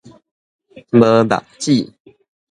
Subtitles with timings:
[0.91, 1.93] 無目子